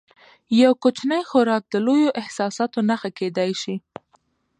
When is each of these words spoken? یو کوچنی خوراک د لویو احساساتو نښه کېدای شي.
یو 0.61 0.71
کوچنی 0.83 1.21
خوراک 1.29 1.63
د 1.69 1.75
لویو 1.85 2.15
احساساتو 2.21 2.79
نښه 2.89 3.09
کېدای 3.19 3.51
شي. 3.61 3.75